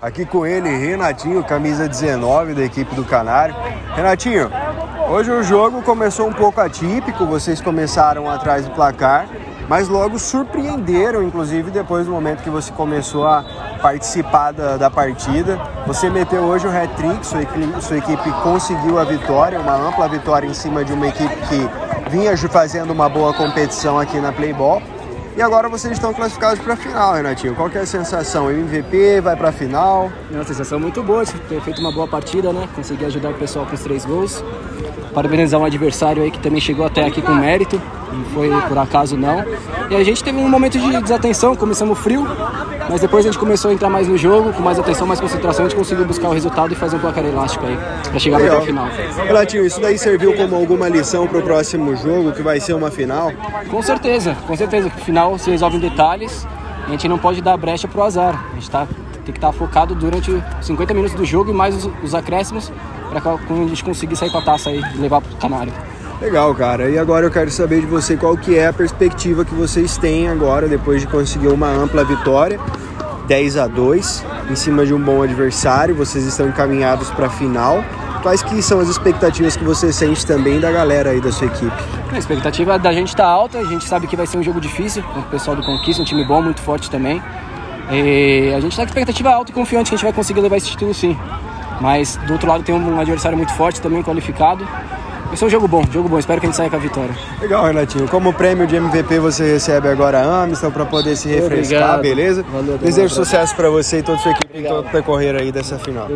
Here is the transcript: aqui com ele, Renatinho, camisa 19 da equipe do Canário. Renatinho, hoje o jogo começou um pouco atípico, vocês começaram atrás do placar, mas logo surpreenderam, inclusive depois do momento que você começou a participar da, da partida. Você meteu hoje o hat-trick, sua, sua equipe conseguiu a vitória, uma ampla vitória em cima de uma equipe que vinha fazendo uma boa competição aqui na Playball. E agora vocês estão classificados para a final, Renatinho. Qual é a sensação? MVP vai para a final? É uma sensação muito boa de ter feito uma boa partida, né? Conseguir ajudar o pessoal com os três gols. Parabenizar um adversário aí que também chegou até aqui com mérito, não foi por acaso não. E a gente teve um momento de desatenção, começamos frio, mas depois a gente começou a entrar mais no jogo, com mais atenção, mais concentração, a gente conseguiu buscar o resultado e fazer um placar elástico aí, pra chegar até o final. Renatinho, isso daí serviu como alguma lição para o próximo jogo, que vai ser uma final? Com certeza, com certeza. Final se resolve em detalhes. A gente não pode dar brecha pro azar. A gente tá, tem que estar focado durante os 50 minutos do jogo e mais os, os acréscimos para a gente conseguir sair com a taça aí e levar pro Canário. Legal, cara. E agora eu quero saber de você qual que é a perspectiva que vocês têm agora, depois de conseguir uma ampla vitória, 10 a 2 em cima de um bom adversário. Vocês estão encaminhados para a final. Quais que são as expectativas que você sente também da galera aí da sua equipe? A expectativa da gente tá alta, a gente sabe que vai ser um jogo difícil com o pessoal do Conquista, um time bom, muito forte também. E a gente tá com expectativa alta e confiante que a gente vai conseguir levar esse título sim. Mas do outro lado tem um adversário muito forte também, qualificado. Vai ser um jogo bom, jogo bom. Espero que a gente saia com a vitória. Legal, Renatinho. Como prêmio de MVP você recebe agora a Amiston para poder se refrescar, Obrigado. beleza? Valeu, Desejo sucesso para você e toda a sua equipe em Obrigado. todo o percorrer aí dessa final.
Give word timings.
aqui 0.00 0.24
com 0.24 0.46
ele, 0.46 0.68
Renatinho, 0.68 1.42
camisa 1.44 1.88
19 1.88 2.54
da 2.54 2.62
equipe 2.62 2.94
do 2.94 3.04
Canário. 3.04 3.54
Renatinho, 3.94 4.50
hoje 5.10 5.30
o 5.30 5.42
jogo 5.42 5.82
começou 5.82 6.28
um 6.28 6.32
pouco 6.32 6.60
atípico, 6.60 7.26
vocês 7.26 7.60
começaram 7.60 8.30
atrás 8.30 8.64
do 8.64 8.70
placar, 8.72 9.26
mas 9.68 9.88
logo 9.88 10.18
surpreenderam, 10.18 11.22
inclusive 11.22 11.70
depois 11.70 12.06
do 12.06 12.12
momento 12.12 12.42
que 12.42 12.50
você 12.50 12.72
começou 12.72 13.26
a 13.26 13.44
participar 13.82 14.52
da, 14.52 14.76
da 14.76 14.90
partida. 14.90 15.58
Você 15.86 16.08
meteu 16.08 16.42
hoje 16.42 16.66
o 16.66 16.70
hat-trick, 16.70 17.26
sua, 17.26 17.40
sua 17.80 17.98
equipe 17.98 18.30
conseguiu 18.42 18.98
a 18.98 19.04
vitória, 19.04 19.60
uma 19.60 19.74
ampla 19.74 20.08
vitória 20.08 20.46
em 20.46 20.54
cima 20.54 20.84
de 20.84 20.92
uma 20.92 21.08
equipe 21.08 21.34
que 21.48 21.68
vinha 22.10 22.36
fazendo 22.36 22.92
uma 22.92 23.08
boa 23.08 23.34
competição 23.34 23.98
aqui 23.98 24.18
na 24.18 24.32
Playball. 24.32 24.80
E 25.38 25.40
agora 25.40 25.68
vocês 25.68 25.92
estão 25.92 26.12
classificados 26.12 26.58
para 26.58 26.74
a 26.74 26.76
final, 26.76 27.14
Renatinho. 27.14 27.54
Qual 27.54 27.70
é 27.72 27.78
a 27.78 27.86
sensação? 27.86 28.50
MVP 28.50 29.20
vai 29.20 29.36
para 29.36 29.50
a 29.50 29.52
final? 29.52 30.10
É 30.32 30.34
uma 30.34 30.42
sensação 30.42 30.80
muito 30.80 31.00
boa 31.00 31.24
de 31.24 31.32
ter 31.42 31.60
feito 31.60 31.80
uma 31.80 31.92
boa 31.92 32.08
partida, 32.08 32.52
né? 32.52 32.68
Conseguir 32.74 33.04
ajudar 33.04 33.28
o 33.28 33.34
pessoal 33.34 33.64
com 33.64 33.72
os 33.72 33.80
três 33.80 34.04
gols. 34.04 34.42
Parabenizar 35.14 35.60
um 35.60 35.64
adversário 35.64 36.24
aí 36.24 36.32
que 36.32 36.40
também 36.40 36.60
chegou 36.60 36.84
até 36.84 37.06
aqui 37.06 37.22
com 37.22 37.32
mérito, 37.34 37.80
não 38.12 38.24
foi 38.34 38.50
por 38.62 38.78
acaso 38.78 39.16
não. 39.16 39.44
E 39.88 39.94
a 39.94 40.02
gente 40.02 40.24
teve 40.24 40.36
um 40.36 40.48
momento 40.48 40.76
de 40.76 41.00
desatenção, 41.02 41.54
começamos 41.54 41.96
frio, 42.00 42.26
mas 42.88 43.00
depois 43.00 43.24
a 43.24 43.28
gente 43.30 43.38
começou 43.38 43.70
a 43.70 43.74
entrar 43.74 43.90
mais 43.90 44.08
no 44.08 44.16
jogo, 44.16 44.52
com 44.52 44.62
mais 44.62 44.78
atenção, 44.78 45.06
mais 45.06 45.20
concentração, 45.20 45.66
a 45.66 45.68
gente 45.68 45.78
conseguiu 45.78 46.04
buscar 46.04 46.28
o 46.28 46.32
resultado 46.32 46.72
e 46.72 46.74
fazer 46.76 46.96
um 46.96 47.00
placar 47.00 47.24
elástico 47.24 47.66
aí, 47.66 47.78
pra 48.08 48.18
chegar 48.18 48.38
até 48.38 48.56
o 48.56 48.62
final. 48.62 48.88
Renatinho, 49.26 49.66
isso 49.66 49.80
daí 49.80 49.98
serviu 49.98 50.34
como 50.34 50.56
alguma 50.56 50.88
lição 50.88 51.26
para 51.26 51.38
o 51.38 51.42
próximo 51.42 51.94
jogo, 51.96 52.32
que 52.32 52.42
vai 52.42 52.60
ser 52.60 52.74
uma 52.74 52.90
final? 52.90 53.32
Com 53.70 53.82
certeza, 53.82 54.36
com 54.46 54.56
certeza. 54.56 54.90
Final 54.90 55.38
se 55.38 55.50
resolve 55.50 55.76
em 55.76 55.80
detalhes. 55.80 56.46
A 56.86 56.90
gente 56.90 57.06
não 57.06 57.18
pode 57.18 57.42
dar 57.42 57.56
brecha 57.56 57.86
pro 57.86 58.02
azar. 58.02 58.44
A 58.52 58.54
gente 58.54 58.70
tá, 58.70 58.86
tem 59.24 59.32
que 59.32 59.38
estar 59.38 59.52
focado 59.52 59.94
durante 59.94 60.30
os 60.30 60.42
50 60.62 60.94
minutos 60.94 61.14
do 61.14 61.24
jogo 61.24 61.50
e 61.50 61.54
mais 61.54 61.74
os, 61.74 61.90
os 62.02 62.14
acréscimos 62.14 62.72
para 63.10 63.20
a 63.32 63.68
gente 63.68 63.84
conseguir 63.84 64.16
sair 64.16 64.30
com 64.30 64.38
a 64.38 64.42
taça 64.42 64.70
aí 64.70 64.80
e 64.94 64.98
levar 64.98 65.20
pro 65.20 65.36
Canário. 65.36 65.72
Legal, 66.20 66.52
cara. 66.54 66.90
E 66.90 66.98
agora 66.98 67.26
eu 67.26 67.30
quero 67.30 67.50
saber 67.50 67.80
de 67.80 67.86
você 67.86 68.16
qual 68.16 68.36
que 68.36 68.58
é 68.58 68.66
a 68.66 68.72
perspectiva 68.72 69.44
que 69.44 69.54
vocês 69.54 69.96
têm 69.96 70.28
agora, 70.28 70.66
depois 70.66 71.00
de 71.00 71.06
conseguir 71.06 71.48
uma 71.48 71.68
ampla 71.68 72.02
vitória, 72.04 72.58
10 73.28 73.56
a 73.56 73.68
2 73.68 74.24
em 74.50 74.56
cima 74.56 74.84
de 74.84 74.92
um 74.92 75.00
bom 75.00 75.22
adversário. 75.22 75.94
Vocês 75.94 76.24
estão 76.24 76.48
encaminhados 76.48 77.08
para 77.10 77.26
a 77.26 77.30
final. 77.30 77.84
Quais 78.20 78.42
que 78.42 78.60
são 78.60 78.80
as 78.80 78.88
expectativas 78.88 79.56
que 79.56 79.62
você 79.62 79.92
sente 79.92 80.26
também 80.26 80.58
da 80.58 80.72
galera 80.72 81.10
aí 81.10 81.20
da 81.20 81.30
sua 81.30 81.46
equipe? 81.46 81.72
A 82.10 82.18
expectativa 82.18 82.76
da 82.76 82.92
gente 82.92 83.14
tá 83.14 83.24
alta, 83.24 83.58
a 83.58 83.64
gente 83.64 83.84
sabe 83.84 84.08
que 84.08 84.16
vai 84.16 84.26
ser 84.26 84.38
um 84.38 84.42
jogo 84.42 84.60
difícil 84.60 85.04
com 85.04 85.20
o 85.20 85.22
pessoal 85.24 85.54
do 85.54 85.62
Conquista, 85.62 86.02
um 86.02 86.04
time 86.04 86.24
bom, 86.26 86.42
muito 86.42 86.60
forte 86.60 86.90
também. 86.90 87.22
E 87.92 88.52
a 88.56 88.60
gente 88.60 88.76
tá 88.76 88.82
com 88.82 88.88
expectativa 88.88 89.30
alta 89.30 89.52
e 89.52 89.54
confiante 89.54 89.90
que 89.90 89.94
a 89.94 89.96
gente 89.98 90.04
vai 90.04 90.12
conseguir 90.12 90.40
levar 90.40 90.56
esse 90.56 90.66
título 90.66 90.92
sim. 90.92 91.16
Mas 91.80 92.16
do 92.26 92.32
outro 92.32 92.48
lado 92.48 92.64
tem 92.64 92.74
um 92.74 92.98
adversário 92.98 93.38
muito 93.38 93.52
forte 93.54 93.80
também, 93.80 94.02
qualificado. 94.02 94.66
Vai 95.28 95.36
ser 95.36 95.44
um 95.44 95.50
jogo 95.50 95.68
bom, 95.68 95.84
jogo 95.92 96.08
bom. 96.08 96.18
Espero 96.18 96.40
que 96.40 96.46
a 96.46 96.48
gente 96.48 96.56
saia 96.56 96.70
com 96.70 96.76
a 96.76 96.78
vitória. 96.78 97.14
Legal, 97.40 97.64
Renatinho. 97.66 98.08
Como 98.08 98.32
prêmio 98.32 98.66
de 98.66 98.76
MVP 98.76 99.18
você 99.18 99.52
recebe 99.52 99.86
agora 99.88 100.20
a 100.20 100.42
Amiston 100.44 100.70
para 100.70 100.86
poder 100.86 101.16
se 101.16 101.28
refrescar, 101.28 101.96
Obrigado. 101.96 102.00
beleza? 102.00 102.44
Valeu, 102.50 102.78
Desejo 102.78 103.14
sucesso 103.14 103.54
para 103.54 103.68
você 103.68 103.98
e 103.98 104.02
toda 104.02 104.16
a 104.18 104.20
sua 104.22 104.32
equipe 104.32 104.46
em 104.46 104.60
Obrigado. 104.60 104.76
todo 104.76 104.86
o 104.86 104.90
percorrer 104.90 105.36
aí 105.36 105.52
dessa 105.52 105.78
final. 105.78 106.08